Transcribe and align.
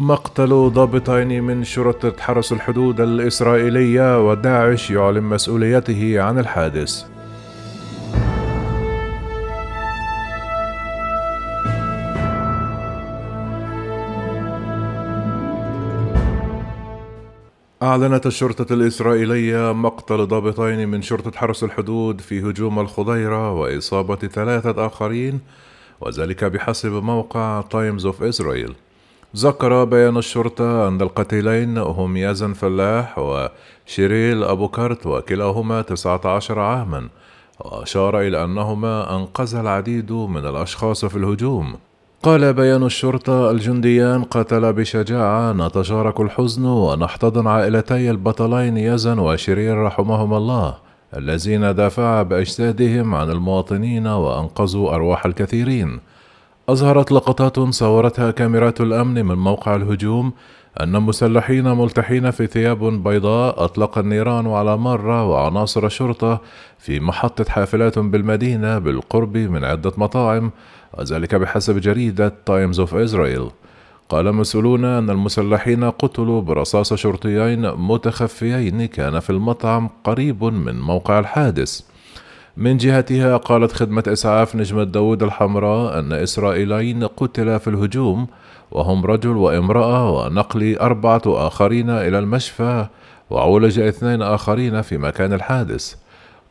مقتل 0.00 0.70
ضابطين 0.74 1.42
من 1.44 1.64
شرطة 1.64 2.12
حرس 2.22 2.52
الحدود 2.52 3.00
الإسرائيلية 3.00 4.28
وداعش 4.28 4.90
يعلن 4.90 5.22
مسؤوليته 5.22 6.20
عن 6.20 6.38
الحادث. 6.38 7.04
أعلنت 17.82 18.26
الشرطة 18.26 18.72
الإسرائيلية 18.74 19.72
مقتل 19.72 20.26
ضابطين 20.26 20.88
من 20.88 21.02
شرطة 21.02 21.38
حرس 21.38 21.64
الحدود 21.64 22.20
في 22.20 22.40
هجوم 22.40 22.78
الخضيرة 22.78 23.52
وإصابة 23.52 24.16
ثلاثة 24.16 24.86
آخرين 24.86 25.40
وذلك 26.00 26.44
بحسب 26.44 26.92
موقع 26.92 27.60
تايمز 27.60 28.06
اوف 28.06 28.22
إسرائيل. 28.22 28.74
ذكر 29.36 29.84
بيان 29.84 30.16
الشرطة 30.16 30.88
أن 30.88 31.00
القتيلين 31.00 31.78
هم 31.78 32.16
يزن 32.16 32.52
فلاح 32.52 33.18
وشيريل 33.18 34.44
أبو 34.44 34.68
كرت 34.68 35.06
وكلاهما 35.06 35.82
19 35.82 36.58
عاما 36.58 37.08
وأشار 37.60 38.20
إلى 38.20 38.44
أنهما 38.44 39.16
أنقذا 39.16 39.60
العديد 39.60 40.12
من 40.12 40.46
الأشخاص 40.46 41.04
في 41.04 41.16
الهجوم. 41.16 41.74
قال 42.22 42.52
بيان 42.52 42.82
الشرطة 42.82 43.50
الجنديان 43.50 44.24
قتل 44.24 44.72
بشجاعة 44.72 45.52
نتشارك 45.52 46.20
الحزن 46.20 46.64
ونحتضن 46.64 47.46
عائلتي 47.46 48.10
البطلين 48.10 48.76
يزن 48.76 49.18
وشيريل 49.18 49.76
رحمهما 49.76 50.36
الله 50.36 50.74
الذين 51.16 51.74
دافعا 51.74 52.22
بأجسادهم 52.22 53.14
عن 53.14 53.30
المواطنين 53.30 54.06
وأنقذوا 54.06 54.94
أرواح 54.94 55.26
الكثيرين. 55.26 56.00
أظهرت 56.68 57.12
لقطات 57.12 57.60
صورتها 57.60 58.30
كاميرات 58.30 58.80
الأمن 58.80 59.26
من 59.26 59.34
موقع 59.34 59.76
الهجوم 59.76 60.32
أن 60.80 61.02
مسلحين 61.02 61.64
ملتحين 61.64 62.30
في 62.30 62.46
ثياب 62.46 62.84
بيضاء 62.84 63.64
أطلق 63.64 63.98
النيران 63.98 64.46
على 64.46 64.76
مارة 64.76 65.24
وعناصر 65.24 65.88
شرطة 65.88 66.40
في 66.78 67.00
محطة 67.00 67.44
حافلات 67.50 67.98
بالمدينة 67.98 68.78
بالقرب 68.78 69.36
من 69.36 69.64
عدة 69.64 69.92
مطاعم 69.96 70.50
وذلك 70.98 71.34
بحسب 71.34 71.80
جريدة 71.80 72.34
تايمز 72.46 72.80
اوف 72.80 72.94
إسرائيل 72.94 73.50
قال 74.08 74.32
مسؤولون 74.34 74.84
أن 74.84 75.10
المسلحين 75.10 75.84
قتلوا 75.84 76.40
برصاص 76.40 76.94
شرطيين 76.94 77.70
متخفيين 77.70 78.86
كان 78.86 79.20
في 79.20 79.30
المطعم 79.30 79.90
قريب 80.04 80.44
من 80.44 80.80
موقع 80.80 81.18
الحادث. 81.18 81.80
من 82.58 82.76
جهتها 82.76 83.36
قالت 83.36 83.72
خدمة 83.72 84.02
إسعاف 84.06 84.56
نجمة 84.56 84.84
داود 84.84 85.22
الحمراء 85.22 85.98
أن 85.98 86.12
إسرائيليين 86.12 87.04
قتلا 87.04 87.58
في 87.58 87.70
الهجوم 87.70 88.26
وهم 88.70 89.06
رجل 89.06 89.36
وامرأة 89.36 90.10
ونقل 90.10 90.76
أربعة 90.76 91.22
آخرين 91.26 91.90
إلى 91.90 92.18
المشفى 92.18 92.86
وعولج 93.30 93.78
اثنين 93.78 94.22
آخرين 94.22 94.82
في 94.82 94.98
مكان 94.98 95.32
الحادث. 95.32 95.94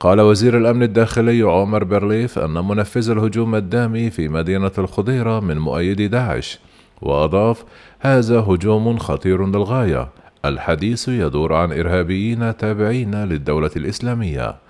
قال 0.00 0.20
وزير 0.20 0.58
الأمن 0.58 0.82
الداخلي 0.82 1.42
عمر 1.42 1.84
برليف 1.84 2.38
أن 2.38 2.50
منفذ 2.50 3.10
الهجوم 3.10 3.54
الدامي 3.54 4.10
في 4.10 4.28
مدينة 4.28 4.72
الخضيرة 4.78 5.40
من 5.40 5.58
مؤيدي 5.58 6.08
داعش 6.08 6.58
وأضاف 7.02 7.64
هذا 8.00 8.40
هجوم 8.40 8.98
خطير 8.98 9.46
للغاية. 9.46 10.08
الحديث 10.44 11.08
يدور 11.08 11.52
عن 11.54 11.72
إرهابيين 11.72 12.56
تابعين 12.56 13.24
للدولة 13.24 13.70
الإسلامية. 13.76 14.63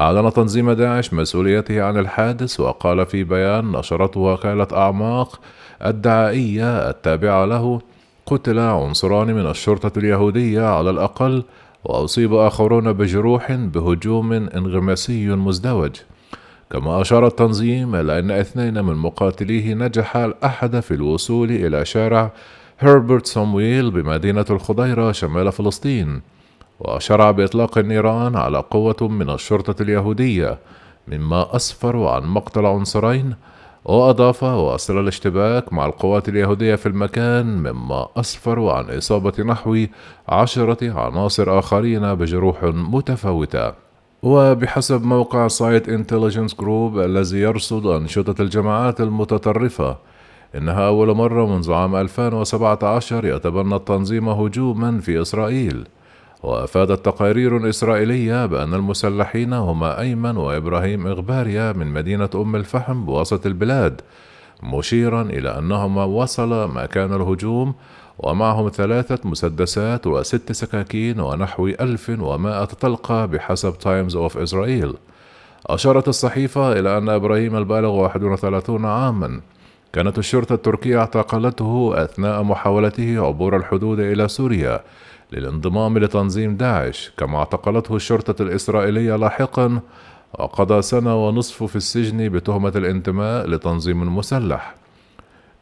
أعلن 0.00 0.32
تنظيم 0.32 0.72
داعش 0.72 1.14
مسؤوليته 1.14 1.82
عن 1.82 1.98
الحادث 1.98 2.60
وقال 2.60 3.06
في 3.06 3.24
بيان 3.24 3.72
نشرته 3.72 4.20
وكالة 4.20 4.66
أعماق 4.72 5.40
الدعائية 5.84 6.90
التابعة 6.90 7.44
له 7.44 7.80
قتل 8.26 8.58
عنصران 8.58 9.26
من 9.26 9.46
الشرطة 9.50 9.98
اليهودية 9.98 10.62
على 10.62 10.90
الأقل 10.90 11.44
وأصيب 11.84 12.34
آخرون 12.34 12.92
بجروح 12.92 13.52
بهجوم 13.52 14.32
انغماسي 14.32 15.28
مزدوج. 15.28 15.90
كما 16.70 17.00
أشار 17.00 17.26
التنظيم 17.26 17.94
إلى 17.94 18.18
أن 18.18 18.30
اثنين 18.30 18.84
من 18.84 18.94
مقاتليه 18.94 19.74
نجح 19.74 20.16
الأحد 20.16 20.80
في 20.80 20.94
الوصول 20.94 21.50
إلى 21.50 21.84
شارع 21.84 22.32
هربرت 22.78 23.26
سامويل 23.26 23.90
بمدينة 23.90 24.44
الخضيرة 24.50 25.12
شمال 25.12 25.52
فلسطين. 25.52 26.20
وشرع 26.80 27.30
بإطلاق 27.30 27.78
النيران 27.78 28.36
على 28.36 28.58
قوة 28.70 28.96
من 29.00 29.30
الشرطة 29.30 29.82
اليهودية 29.82 30.58
مما 31.08 31.56
أسفر 31.56 32.06
عن 32.06 32.24
مقتل 32.26 32.66
عنصرين 32.66 33.34
وأضاف 33.84 34.42
وواصلا 34.42 35.00
الاشتباك 35.00 35.72
مع 35.72 35.86
القوات 35.86 36.28
اليهودية 36.28 36.74
في 36.74 36.86
المكان 36.86 37.46
مما 37.46 38.08
أسفر 38.16 38.68
عن 38.68 38.96
إصابة 38.98 39.32
نحو 39.44 39.86
عشرة 40.28 41.00
عناصر 41.00 41.58
آخرين 41.58 42.14
بجروح 42.14 42.64
متفاوتة. 42.64 43.72
وبحسب 44.22 45.04
موقع 45.04 45.48
سايت 45.48 45.88
انتليجنس 45.88 46.54
جروب 46.54 46.98
الذي 46.98 47.38
يرصد 47.38 47.86
أنشطة 47.86 48.42
الجماعات 48.42 49.00
المتطرفة 49.00 49.96
إنها 50.54 50.86
أول 50.86 51.14
مرة 51.16 51.46
منذ 51.46 51.72
عام 51.72 51.96
2017 51.96 53.24
يتبنى 53.26 53.76
التنظيم 53.76 54.28
هجوما 54.28 55.00
في 55.00 55.22
إسرائيل. 55.22 55.84
وأفادت 56.42 57.04
تقارير 57.04 57.68
إسرائيلية 57.68 58.46
بأن 58.46 58.74
المسلحين 58.74 59.52
هما 59.52 60.00
أيمن 60.00 60.36
وإبراهيم 60.36 61.06
إغباريا 61.06 61.72
من 61.72 61.86
مدينة 61.86 62.30
أم 62.34 62.56
الفحم 62.56 63.04
بوسط 63.04 63.46
البلاد 63.46 64.00
مشيرا 64.62 65.22
إلى 65.22 65.58
أنهما 65.58 66.04
وصل 66.04 66.74
مكان 66.74 67.14
الهجوم 67.14 67.74
ومعهم 68.18 68.68
ثلاثة 68.68 69.18
مسدسات 69.24 70.06
وست 70.06 70.52
سكاكين 70.52 71.20
ونحو 71.20 71.66
ألف 71.66 72.10
ومائة 72.20 72.64
طلقة 72.64 73.26
بحسب 73.26 73.78
تايمز 73.78 74.16
أوف 74.16 74.38
إسرائيل 74.38 74.94
أشارت 75.66 76.08
الصحيفة 76.08 76.72
إلى 76.72 76.98
أن 76.98 77.08
إبراهيم 77.08 77.56
البالغ 77.56 77.90
31 77.90 78.84
عاما. 78.84 79.40
كانت 79.92 80.18
الشرطة 80.18 80.54
التركية 80.54 80.98
اعتقلته 80.98 81.92
أثناء 82.04 82.42
محاولته 82.42 83.26
عبور 83.26 83.56
الحدود 83.56 84.00
إلى 84.00 84.28
سوريا 84.28 84.80
للانضمام 85.32 85.98
لتنظيم 85.98 86.56
داعش. 86.56 87.12
كما 87.16 87.38
اعتقلته 87.38 87.96
الشرطة 87.96 88.42
الإسرائيلية 88.42 89.16
لاحقا 89.16 89.80
وقضى 90.38 90.82
سنة 90.82 91.26
ونصف 91.26 91.62
في 91.62 91.76
السجن 91.76 92.28
بتهمة 92.28 92.72
الانتماء 92.76 93.46
لتنظيم 93.46 94.16
مسلح. 94.16 94.74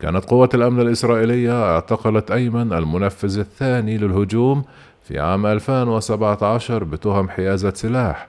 كانت 0.01 0.25
قوة 0.25 0.49
الأمن 0.55 0.81
الإسرائيلية 0.81 1.75
اعتقلت 1.75 2.31
أيمن 2.31 2.73
المنفذ 2.73 3.39
الثاني 3.39 3.99
للهجوم 3.99 4.65
في 5.03 5.19
عام 5.19 5.47
2017 5.47 6.85
بتهم 6.85 7.29
حيازة 7.29 7.71
سلاح. 7.75 8.29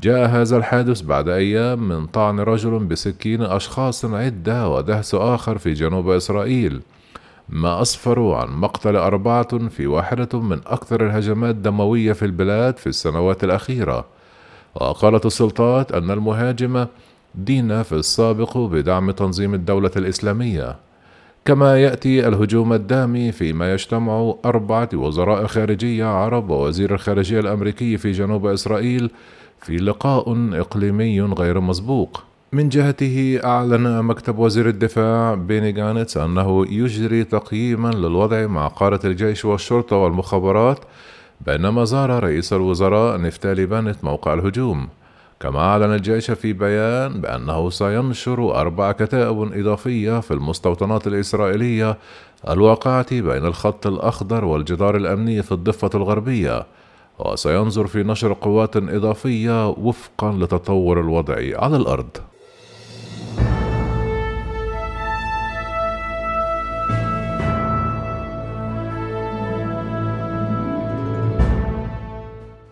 جاء 0.00 0.28
هذا 0.28 0.56
الحادث 0.56 1.00
بعد 1.00 1.28
أيام 1.28 1.88
من 1.88 2.06
طعن 2.06 2.40
رجل 2.40 2.78
بسكين 2.78 3.42
أشخاص 3.42 4.04
عدة 4.04 4.68
ودهس 4.68 5.14
آخر 5.14 5.58
في 5.58 5.72
جنوب 5.72 6.10
إسرائيل. 6.10 6.80
ما 7.48 7.82
أسفروا 7.82 8.36
عن 8.36 8.48
مقتل 8.48 8.96
أربعة 8.96 9.68
في 9.68 9.86
واحدة 9.86 10.40
من 10.40 10.60
أكثر 10.66 11.06
الهجمات 11.06 11.54
دموية 11.54 12.12
في 12.12 12.24
البلاد 12.24 12.76
في 12.76 12.86
السنوات 12.86 13.44
الأخيرة. 13.44 14.04
وقالت 14.74 15.26
السلطات 15.26 15.92
أن 15.92 16.10
المهاجمة 16.10 16.88
دين 17.34 17.82
في 17.82 17.92
السابق 17.92 18.58
بدعم 18.58 19.10
تنظيم 19.10 19.54
الدولة 19.54 19.90
الإسلامية. 19.96 20.76
كما 21.44 21.82
يأتي 21.82 22.28
الهجوم 22.28 22.72
الدامي 22.72 23.32
فيما 23.32 23.72
يجتمع 23.72 24.34
أربعة 24.44 24.88
وزراء 24.94 25.46
خارجية 25.46 26.04
عرب 26.04 26.50
ووزير 26.50 26.94
الخارجية 26.94 27.40
الأمريكي 27.40 27.96
في 27.96 28.12
جنوب 28.12 28.46
إسرائيل 28.46 29.10
في 29.60 29.76
لقاء 29.76 30.48
إقليمي 30.52 31.20
غير 31.20 31.60
مسبوق. 31.60 32.27
من 32.52 32.68
جهته 32.68 33.40
أعلن 33.44 34.04
مكتب 34.04 34.38
وزير 34.38 34.68
الدفاع 34.68 35.34
بيني 35.34 35.72
جانتس 35.72 36.16
أنه 36.16 36.66
يجري 36.72 37.24
تقييما 37.24 37.88
للوضع 37.88 38.46
مع 38.46 38.68
قادة 38.68 39.08
الجيش 39.08 39.44
والشرطة 39.44 39.96
والمخابرات 39.96 40.78
بينما 41.46 41.84
زار 41.84 42.24
رئيس 42.24 42.52
الوزراء 42.52 43.20
نفتالي 43.20 43.66
بنت 43.66 44.04
موقع 44.04 44.34
الهجوم. 44.34 44.88
كما 45.40 45.58
أعلن 45.58 45.94
الجيش 45.94 46.30
في 46.30 46.52
بيان 46.52 47.20
بأنه 47.20 47.70
سينشر 47.70 48.60
أربع 48.60 48.92
كتائب 48.92 49.52
إضافية 49.52 50.20
في 50.20 50.30
المستوطنات 50.30 51.06
الإسرائيلية 51.06 51.98
الواقعة 52.48 53.10
بين 53.10 53.46
الخط 53.46 53.86
الأخضر 53.86 54.44
والجدار 54.44 54.96
الأمني 54.96 55.42
في 55.42 55.52
الضفة 55.52 55.90
الغربية 55.94 56.66
وسينظر 57.18 57.86
في 57.86 58.02
نشر 58.02 58.32
قوات 58.32 58.76
إضافية 58.76 59.68
وفقا 59.68 60.32
لتطور 60.32 61.00
الوضع 61.00 61.34
على 61.34 61.76
الأرض. 61.76 62.16